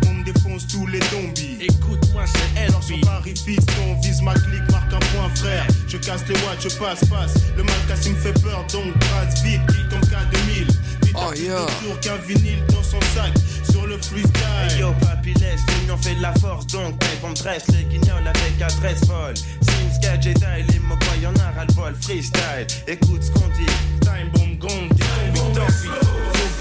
défonce 0.61 0.67
tous 0.67 0.87
les 0.87 0.99
zombies. 1.09 1.57
Écoute-moi, 1.61 2.23
c'est 2.25 2.59
elle, 2.59 2.69
Alors 2.69 2.83
sur 2.83 2.99
Paris, 3.01 3.33
fiston, 3.35 3.99
vise 4.01 4.21
ma 4.21 4.33
clique, 4.33 4.69
marque 4.71 4.93
un 4.93 4.99
point 4.99 5.29
frère. 5.35 5.65
Je 5.87 5.97
casse 5.97 6.23
les 6.27 6.35
watts, 6.35 6.61
je 6.61 6.69
passe, 6.77 6.99
passe. 7.05 7.33
Le 7.57 7.63
mal 7.63 7.75
cassé 7.87 8.09
me 8.09 8.15
fait 8.15 8.33
peur, 8.41 8.65
donc 8.71 8.97
trace 8.99 9.41
vite, 9.43 9.61
qui 9.67 9.89
comme 9.89 10.01
K2000. 10.01 10.67
Vite 11.05 11.15
Oh, 11.15 11.33
yeah. 11.35 11.65
tour 11.83 11.99
qu'un 11.99 12.15
vinyle 12.17 12.63
dans 12.69 12.83
son 12.83 12.99
sac. 13.13 13.33
Sur 13.69 13.85
le 13.85 13.97
freestyle. 13.97 14.79
Yo 14.79 14.93
papy 15.01 15.33
laisse, 15.35 15.61
l'union 15.79 15.97
fait 15.97 16.15
de 16.15 16.21
la 16.21 16.33
force 16.35 16.65
donc 16.67 16.93
mec 17.03 17.19
on 17.23 17.33
dresse 17.33 17.67
les 17.67 17.83
guignols 17.83 18.27
avec 18.27 18.61
adresse 18.61 19.01
folle 19.05 19.35
Sims, 19.35 20.21
Jedi, 20.21 20.41
les 20.69 20.79
moquois 20.79 21.15
y'en 21.21 21.35
a 21.35 21.51
ras 21.51 21.65
le 21.67 21.73
bol 21.73 21.95
freestyle 21.99 22.67
Écoute 22.87 23.23
ce 23.23 23.31
qu'on 23.31 23.47
dit 23.49 23.65
Time 24.01 24.29
bomb 24.33 24.57
gong, 24.57 24.89
t'es 24.97 25.39
On 25.39 26.10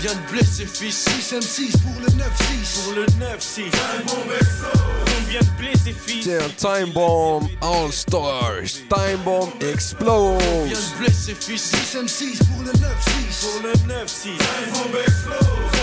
vient 0.01 0.15
de 0.15 0.31
blesser 0.31 0.67
fils. 0.67 1.05
6 1.21 1.35
M6 1.35 1.79
pour 1.83 2.01
le 2.01 2.07
9-6 2.07 2.85
Pour 2.85 2.95
le 2.95 3.07
9-6 3.07 3.71
Combien 5.17 5.41
de 5.41 5.59
blessés 5.59 5.95
fils. 5.95 6.29
Time 6.57 6.91
Bomb 6.93 7.49
All 7.61 7.93
Stars, 7.93 8.73
Time 8.89 9.19
Bomb 9.25 9.51
Explode. 9.61 10.41
On 10.43 10.65
vient 10.65 10.79
de 10.79 10.99
blesser 10.99 11.37
fils. 11.39 11.71
6 11.93 11.99
M6 11.99 12.39
pour 12.49 12.63
le 12.63 12.73
9-6 12.73 12.81
Pour 13.41 13.63
le 13.63 13.73
9-6 13.73 14.31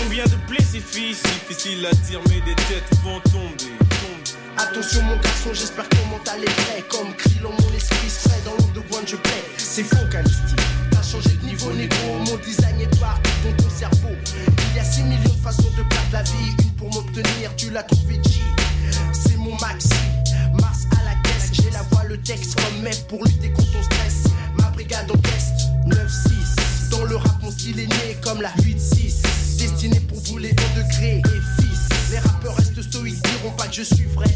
Combien 0.02 0.24
de 0.24 0.36
blessés 0.48 0.82
fils. 0.84 1.22
Difficile 1.22 1.86
à 1.86 1.94
dire 1.94 2.20
mais 2.28 2.40
des 2.40 2.56
têtes 2.56 2.98
vont 3.04 3.20
tomber. 3.20 3.72
Attention 4.56 5.02
mon 5.04 5.16
garçon, 5.16 5.50
j'espère 5.52 5.88
que 5.88 5.96
ton 5.96 6.06
mental 6.06 6.42
est 6.42 6.46
prêt. 6.46 6.84
Comme 6.88 7.14
Krillon, 7.14 7.52
mon 7.52 7.76
esprit 7.76 8.10
serait 8.10 8.40
dans 8.44 8.50
l'ombre 8.50 8.72
de 8.72 8.96
One 8.96 9.06
je 9.06 9.14
plais 9.14 9.44
C'est 9.56 9.84
faux 9.84 10.04
Calisti, 10.10 10.56
changé 11.08 11.30
de 11.42 11.46
niveau 11.46 11.72
négro. 11.72 12.18
Mon 12.26 12.36
design 12.36 12.80
est 12.80 13.00
partout 13.00 13.30
dans 13.44 13.64
ton 13.64 13.70
cerveau. 13.70 14.14
Il 14.70 14.76
y 14.76 14.78
a 14.78 14.84
6 14.84 15.02
millions 15.04 15.22
de 15.22 15.42
façons 15.42 15.70
de 15.76 15.82
perdre 15.82 16.12
la 16.12 16.22
vie. 16.22 16.54
Une 16.62 16.72
pour 16.72 16.92
m'obtenir, 16.92 17.54
tu 17.56 17.70
l'as 17.70 17.82
trouvé 17.82 18.20
G. 18.24 18.40
C'est 19.12 19.36
mon 19.36 19.56
maxi, 19.58 19.88
Mars 20.60 20.86
à 20.92 21.04
la 21.04 21.14
caisse. 21.22 21.50
J'ai 21.52 21.70
la 21.70 21.82
voix, 21.90 22.04
le 22.04 22.18
texte 22.18 22.56
comme 22.56 22.82
mec 22.82 23.06
pour 23.08 23.24
lutter 23.24 23.50
contre 23.52 23.72
ton 23.72 23.82
stress. 23.82 24.24
Ma 24.58 24.70
brigade 24.70 25.10
en 25.10 25.16
test, 25.18 25.70
9-6 25.86 26.90
Dans 26.90 27.04
le 27.04 27.16
rap 27.16 27.42
mon 27.42 27.50
style 27.50 27.80
est 27.80 27.86
né 27.86 28.16
comme 28.22 28.42
la 28.42 28.50
8-6 28.56 29.22
Destiné 29.58 30.00
pour 30.00 30.20
brûler 30.22 30.54
ton 30.54 30.80
degré 30.80 31.18
et 31.18 31.62
fils. 31.62 32.10
Les 32.10 32.18
rappeurs 32.18 32.56
restent 32.56 32.82
stoïques, 32.82 33.22
diront 33.22 33.54
pas 33.56 33.66
que 33.66 33.74
je 33.74 33.82
suis 33.82 34.04
vrai. 34.04 34.28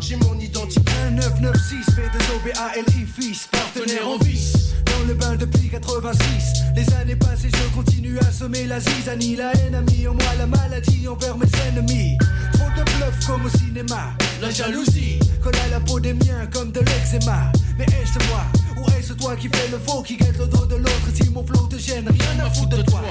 J'ai 0.00 0.16
mon 0.16 0.38
identité. 0.38 0.92
1996 1.10 1.96
B2OBALI 1.96 3.06
fils. 3.06 3.48
Partenaire 3.50 4.08
en 4.08 4.18
vice 4.18 4.73
Le 5.06 5.14
bain 5.14 5.36
depuis 5.36 5.68
86 5.68 6.62
Les 6.74 6.94
années 6.94 7.16
passées 7.16 7.50
je 7.50 7.74
continue 7.74 8.18
à 8.20 8.32
semer 8.32 8.64
la 8.66 8.80
zizanie. 8.80 9.36
La 9.36 9.52
haine 9.56 9.74
a 9.74 9.82
mis 9.82 10.06
en 10.06 10.14
moi 10.14 10.34
la 10.38 10.46
maladie 10.46 11.06
envers 11.06 11.36
mes 11.36 11.46
ennemis. 11.68 12.16
Trop 12.52 12.70
de 12.76 12.84
bluff 12.84 13.26
comme 13.26 13.44
au 13.44 13.48
cinéma. 13.50 14.14
La 14.40 14.50
jalousie 14.50 15.18
colle 15.42 15.56
à 15.66 15.68
la 15.68 15.80
peau 15.80 16.00
des 16.00 16.14
miens 16.14 16.46
comme 16.52 16.72
de 16.72 16.80
l'eczéma. 16.80 17.52
Mais 17.78 17.84
est-ce 17.84 18.18
moi 18.28 18.44
ou 18.78 18.90
est-ce 18.98 19.12
toi 19.12 19.36
qui 19.36 19.48
fais 19.48 19.68
le 19.70 19.78
faux 19.78 20.02
Qui 20.02 20.16
guette 20.16 20.38
le 20.38 20.46
dos 20.46 20.66
de 20.66 20.76
l'autre? 20.76 21.08
Si 21.14 21.28
mon 21.30 21.46
flow 21.46 21.66
te 21.66 21.76
gêne 21.76 22.08
Rien 22.08 22.44
à 22.44 22.50
foutre 22.50 22.76
de 22.76 22.82
toi 22.82 23.02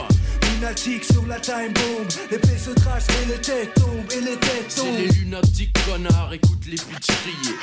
Lunatique 0.63 1.03
sur 1.03 1.25
la 1.27 1.41
time 1.41 1.73
bomb. 1.73 2.07
L'épée 2.31 2.57
se 2.57 2.69
trace 2.69 3.05
et 3.09 3.25
les 3.25 3.41
têtes 3.41 3.73
tombent 3.73 4.09
Et 4.15 4.21
les 4.21 4.37
têtes 4.37 4.65
C'est 4.69 4.79
tombent. 4.79 4.97
les 4.97 5.07
lunatiques 5.09 5.77
connards, 5.85 6.31
écoute 6.31 6.65
les 6.65 6.77
bitches 6.77 7.17
crier. 7.21 7.55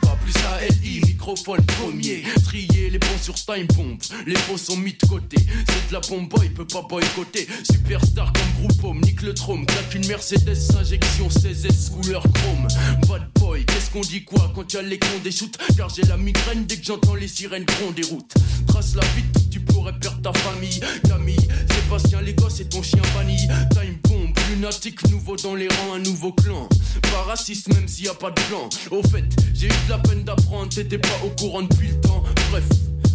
Booba 0.00 0.16
plus 0.22 0.32
ALI, 0.54 1.00
microphone 1.02 1.60
premier. 1.66 2.22
Trier 2.44 2.88
les 2.88 2.98
bons 2.98 3.18
sur 3.20 3.34
time 3.34 3.66
bomb, 3.76 3.98
les 4.26 4.36
faux 4.36 4.56
sont 4.56 4.78
mis 4.78 4.94
de 4.94 5.06
côté. 5.06 5.36
C'est 5.38 5.88
de 5.88 5.92
la 5.92 6.00
bombe 6.00 6.30
boy, 6.30 6.48
peut 6.48 6.66
pas 6.66 6.80
boycotter. 6.80 7.46
Superstar 7.70 8.32
comme 8.32 8.64
groupe 8.64 8.84
home, 8.84 9.00
nique 9.02 9.20
le 9.20 9.34
trône. 9.34 9.66
Claque 9.66 9.94
une 9.94 10.06
Mercedes 10.06 10.56
injection 10.80 11.28
16S 11.28 11.90
couleur 11.90 12.22
chrome. 12.22 12.68
Bad 13.06 13.28
boy, 13.38 13.66
qu'est-ce 13.66 13.90
qu'on 13.90 14.00
dit 14.00 14.24
quoi 14.24 14.50
quand 14.54 14.66
tu 14.66 14.78
as 14.78 14.82
les 14.82 14.98
cons 14.98 15.20
des 15.22 15.30
shoots? 15.30 15.58
Car 15.76 15.90
j'ai 15.90 16.04
la 16.04 16.16
migraine 16.16 16.64
dès 16.64 16.78
que 16.78 16.86
j'entends 16.86 17.16
les 17.16 17.28
sirènes 17.28 17.66
grondes 17.66 17.96
des 17.96 18.06
routes. 18.06 18.32
Trace 18.66 18.94
la 18.94 19.04
vite, 19.14 19.50
tu 19.50 19.60
perdre 19.92 20.20
ta 20.22 20.32
famille. 20.38 20.80
Camille, 21.08 21.48
Sébastien, 21.70 22.20
les 22.20 22.34
gosses 22.34 22.60
et 22.60 22.68
ton 22.68 22.82
chien 22.82 23.02
banni. 23.14 23.36
Time 23.70 23.96
bomb, 24.08 24.32
lunatique, 24.50 25.08
nouveau 25.10 25.36
dans 25.36 25.54
les 25.54 25.68
rangs, 25.68 25.94
un 25.94 25.98
nouveau 26.00 26.32
clan. 26.32 26.68
Pas 27.02 27.22
raciste 27.28 27.72
même 27.74 27.88
s'il 27.88 28.06
y 28.06 28.08
a 28.08 28.14
pas 28.14 28.30
de 28.30 28.40
plan. 28.42 28.68
Au 28.90 29.02
fait, 29.02 29.24
j'ai 29.54 29.66
eu 29.66 29.70
de 29.70 29.90
la 29.90 29.98
peine 29.98 30.24
d'apprendre, 30.24 30.68
t'étais 30.68 30.98
pas 30.98 31.20
au 31.24 31.30
courant 31.30 31.62
depuis 31.62 31.88
le 31.88 32.00
temps. 32.00 32.22
Bref, 32.50 32.64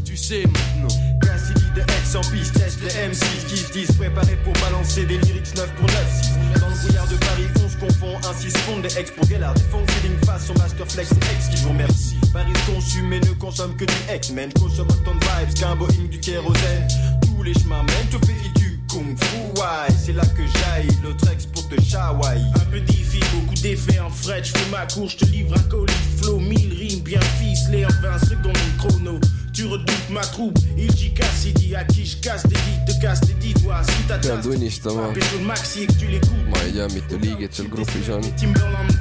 tu 0.05 0.15
sais 0.15 0.43
maintenant. 0.43 0.95
Cassidy 1.21 1.61
de 1.75 1.81
X 1.81 2.15
en 2.15 2.21
piste, 2.31 2.55
les 2.83 2.89
M6 2.89 3.47
qui 3.47 3.57
se 3.57 3.71
disent 3.71 3.91
préparés 3.97 4.37
pour 4.43 4.53
balancer 4.53 5.05
des 5.05 5.17
lyrics 5.19 5.55
9 5.55 5.75
pour 5.75 5.87
9-6. 5.87 6.59
Dans 6.59 6.67
le 6.67 6.75
brouillard 6.75 7.07
de 7.07 7.15
Paris, 7.15 7.47
confond, 7.81 8.15
ainsi 8.29 8.51
se 8.51 8.81
des 8.81 8.97
ex 8.97 9.11
pour 9.11 9.25
Gellard. 9.27 9.53
Des 9.55 9.61
fonds 9.61 9.85
feeling 9.87 10.17
face 10.25 10.49
au 10.49 10.53
Masterflex 10.53 11.11
et 11.11 11.35
ex 11.35 11.49
qui 11.49 11.63
vous 11.63 11.69
remercie. 11.69 12.17
Paris 12.31 12.53
consume 12.65 13.11
et 13.13 13.19
ne 13.19 13.33
consomme 13.33 13.75
que 13.75 13.85
du 13.85 13.93
X-Men, 14.15 14.53
consomme 14.53 14.87
autant 14.89 15.15
de 15.15 15.25
vibes 15.25 15.53
qu'un 15.55 15.75
Boeing 15.75 16.07
du 16.09 16.19
kérosène. 16.19 16.87
Tous 17.23 17.43
les 17.43 17.53
chemins 17.53 17.83
mènent 17.83 18.15
au 18.15 18.19
pays 18.19 18.51
du 18.55 18.79
Kung 18.87 19.17
Fu, 19.17 19.37
ouais, 19.59 19.93
c'est 19.97 20.13
là 20.13 20.23
que 20.25 20.43
j'aille, 20.45 20.87
l'autre 21.03 21.25
ex 21.31 21.45
Un 21.73 22.65
peu 22.69 22.81
diffi, 22.81 23.19
beaucoup 23.33 23.55
d'effets 23.55 23.99
en 23.99 24.09
fret, 24.09 24.43
je 24.43 24.51
fais 24.51 24.69
ma 24.69 24.85
cour, 24.87 25.07
je 25.07 25.15
te 25.17 25.25
livre 25.25 25.55
un 25.57 25.63
colis 25.69 25.93
flow, 26.17 26.37
1000 26.37 26.73
rimes 26.73 26.99
bien 26.99 27.21
ficelées 27.39 27.85
en 27.85 28.01
20 28.01 28.19
secondes 28.25 28.57
chrono. 28.77 29.19
Tu 29.53 29.65
redoutes 29.65 30.09
ma 30.09 30.21
troupe, 30.21 30.57
il 30.77 30.87
dit 30.87 31.13
Cassidy, 31.13 31.75
à 31.75 31.85
qui 31.85 32.05
je 32.05 32.17
casse. 32.17 32.43
Des 32.43 32.55
dits, 32.55 32.93
te 32.93 33.01
casse 33.01 33.21
des 33.21 33.33
dits, 33.35 33.53
doigts, 33.53 33.83
si 33.83 34.03
t'as 34.07 34.17
pean 34.17 34.41
tunnistama, 34.41 35.13
Pêche 35.13 35.31
le 35.37 35.45
maxi 35.45 35.83
et 35.83 35.87
que 35.87 35.93
tu 35.93 36.07
l'écoutes. 36.07 36.31
ma 36.49 36.57
ei 36.65 36.73
tea, 36.73 36.87
mitu 36.93 37.17
liiget 37.17 37.53
seal 37.53 37.67
grupis 37.69 38.09
on. 38.09 38.21
Timberland 38.37 38.91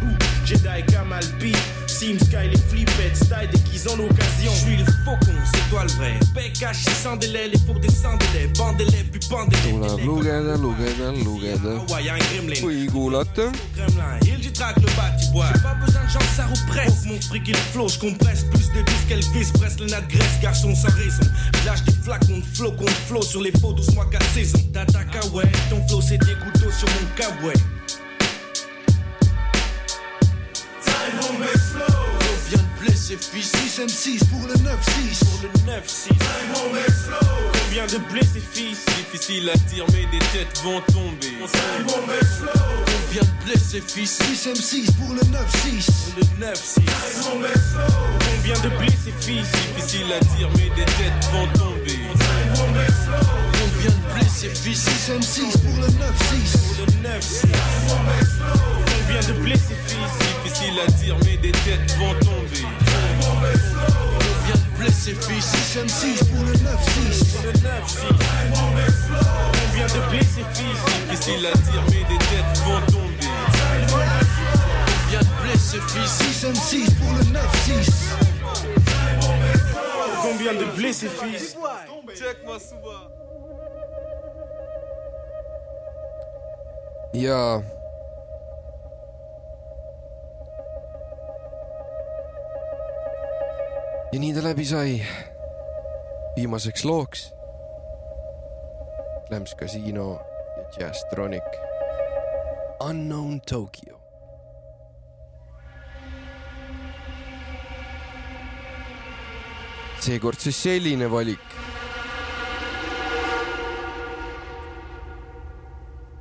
Jedi 0.45 0.85
Kamal 0.87 1.25
B 1.41 1.53
Sim 2.01 2.19
Sky 2.19 2.49
les 2.51 2.57
flippettes 2.57 3.15
style 3.15 3.51
déguisant 3.53 3.95
l'occasion. 3.95 4.51
Je 4.55 4.59
suis 4.59 4.77
le 4.79 4.87
faucon 5.05 5.37
c'est 5.53 5.69
toi 5.69 5.85
le 5.85 5.91
vrai. 5.99 6.19
Bec 6.35 6.55
caché 6.59 6.89
sans 6.93 7.17
délai 7.17 7.49
les 7.49 7.59
fours 7.59 7.79
des 7.79 7.91
sans 7.91 8.17
délai 8.17 8.51
Bandez-les 8.57 9.05
puis 9.05 9.21
bandez-les 9.29 9.73
lugeda. 11.13 11.69
Ouais 11.93 12.05
y'a 12.05 12.15
un 12.15 12.19
gremlin 12.19 12.55
kui 12.55 12.87
kuulata, 12.87 13.53
Kremlin 13.77 14.19
Il 14.23 14.41
dit 14.41 14.51
traque 14.51 14.77
le 14.77 14.87
bâti-bois 14.97 15.49
J'ai 15.55 15.61
pas 15.61 15.75
besoin 15.75 16.05
de 16.05 16.09
gens 16.09 16.35
ça 16.35 16.47
represse 16.47 17.05
Mon 17.05 17.21
fric 17.21 17.47
il 17.47 17.57
flow 17.57 17.89
je 17.89 17.99
compresse 17.99 18.45
plus 18.45 18.71
de 18.73 18.81
disques 18.81 19.09
qu'elle 19.09 19.25
vise 19.35 19.53
Presse 19.53 19.79
le 19.79 19.87
nat 19.89 20.01
graisse 20.01 20.41
garçon 20.41 20.75
sans 20.75 20.89
raison. 20.97 21.31
Lâche 21.67 21.85
des 21.85 21.93
flacons 21.93 22.39
de 22.39 22.57
flow 22.57 22.73
contre 22.73 22.97
flow 23.09 23.21
sur 23.21 23.43
les 23.43 23.53
faux 23.61 23.75
12 23.75 23.95
mois 23.95 24.07
4 24.11 24.25
saisons 24.33 24.59
T'attaques 24.73 25.19
ah 25.23 25.27
ouais 25.35 25.53
Ton 25.69 25.87
flow 25.87 26.01
c'est 26.01 26.17
des 26.17 26.35
couteaux 26.37 26.71
sur 26.71 26.89
mon 26.89 27.07
cabouet 27.15 27.53
6 33.71 33.83
M6 33.83 34.25
pour 34.31 34.49
le 34.49 34.55
9-6 34.55 35.21
Pour 35.21 35.41
le 35.45 35.49
9-6 35.71 36.09
Combien 37.53 37.87
de 37.87 37.99
blessés 38.11 38.43
fils? 38.53 38.85
Difficile 38.87 39.49
à 39.49 39.57
dire 39.73 39.85
mais 39.93 40.07
des 40.11 40.19
têtes 40.33 40.61
vont 40.65 40.81
tomber. 40.93 41.37
On 41.41 41.47
vient 43.13 43.23
de 43.23 43.45
blesser 43.45 43.81
fils? 43.81 44.19
6 44.35 44.49
M6 44.49 44.93
pour 44.97 45.15
le 45.15 45.21
9-6 45.21 45.89
Le 46.17 46.23
9-6 46.47 46.81
Combien 47.23 48.59
de 48.61 48.69
blessés 48.77 49.15
fils? 49.21 49.47
Difficile 49.77 50.13
à 50.15 50.25
dire 50.37 50.49
mais 50.57 50.71
des 50.71 50.85
têtes 50.85 51.25
vont 51.33 51.47
tomber. 51.57 52.01
On 52.53 53.81
vient 53.81 53.91
de 53.93 54.15
blesser 54.19 54.49
fils? 54.49 54.81
6 54.83 55.13
M6 55.13 55.59
pour 55.61 55.77
le 55.77 55.87
9-6 55.87 55.95
Le 56.81 56.87
9-6 57.09 57.47
Combien 59.07 59.21
de 59.29 59.41
blessés 59.45 59.79
fils? 59.87 60.13
Difficile 60.43 60.81
à 60.81 60.91
dire 60.91 61.17
mais 61.25 61.37
des 61.37 61.53
têtes 61.53 61.95
vont 61.99 62.15
tomber 62.19 62.67
On 63.41 63.47
de 64.59 64.79
blesser 64.79 65.15
fils 65.15 65.45
6 65.45 65.79
M6 65.79 66.25
pour 66.29 66.45
le 66.45 66.53
9-6 66.53 67.43
Le 67.45 67.53
9-6 67.53 67.63
Combien 69.53 69.87
de 69.87 70.01
blessés 70.11 70.45
fils 70.53 70.81
dire 71.55 71.83
mais 71.87 72.05
des 72.09 72.19
têtes 72.19 72.59
vont 72.65 72.81
tomber 72.93 73.31
On 75.11 75.21
de 75.21 75.33
blesser 75.43 75.81
fils 75.89 76.11
6 76.11 76.47
M6 76.49 76.95
pour 76.97 77.13
le 77.13 77.23
9-6 77.25 77.91
Combien 80.23 80.55
de 80.55 80.65
blessés 80.77 81.09
fils 81.09 81.57
ja 87.15 87.63
ja 94.13 94.19
nii 94.19 94.35
ta 94.35 94.43
läbi 94.43 94.65
sai. 94.65 95.03
viimaseks 96.37 96.85
looks. 96.85 97.33
Clams 99.29 99.55
Casino 99.57 100.21
ja 100.57 100.87
Jazztronic. 100.87 101.57
Unknown 102.89 103.41
Tokyo. 103.41 104.01
seekord 110.01 110.41
siis 110.41 110.63
selline 110.63 111.11
valik. 111.11 111.47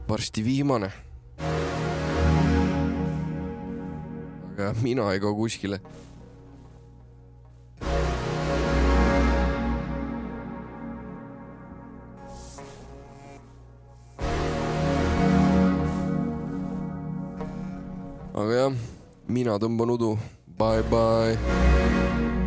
varsti 0.09 0.45
viimane. 0.45 0.91
aga 4.59 4.73
mina 4.81 5.11
ei 5.13 5.19
kao 5.19 5.35
kuskile. 5.35 5.79
Mina 19.49 19.57
tõmban 19.57 19.89
udu. 19.89 20.13
Bye 20.45 20.85
bye. 20.93 22.38